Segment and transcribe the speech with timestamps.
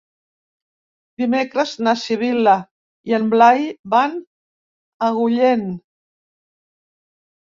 [1.23, 2.55] Dimecres na Sibil·la
[3.11, 3.61] i en Blai
[3.95, 5.67] van a Agullent.